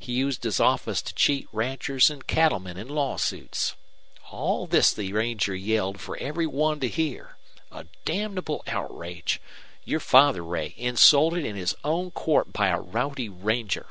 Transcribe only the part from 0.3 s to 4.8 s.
his office to cheat ranchers and cattlemen in lawsuits. All